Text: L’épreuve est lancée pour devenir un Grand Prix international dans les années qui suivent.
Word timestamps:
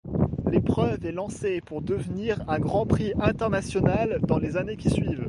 L’épreuve 0.51 1.05
est 1.05 1.11
lancée 1.11 1.61
pour 1.63 1.83
devenir 1.83 2.43
un 2.49 2.57
Grand 2.57 2.87
Prix 2.87 3.13
international 3.21 4.17
dans 4.23 4.39
les 4.39 4.57
années 4.57 4.75
qui 4.75 4.89
suivent. 4.89 5.19